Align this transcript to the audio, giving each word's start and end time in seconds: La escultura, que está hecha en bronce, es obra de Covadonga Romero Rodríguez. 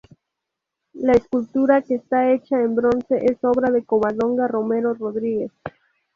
La 0.93 1.11
escultura, 1.13 1.83
que 1.83 1.93
está 1.93 2.31
hecha 2.31 2.59
en 2.59 2.73
bronce, 2.73 3.19
es 3.23 3.37
obra 3.43 3.69
de 3.69 3.83
Covadonga 3.83 4.47
Romero 4.47 4.95
Rodríguez. 4.95 5.51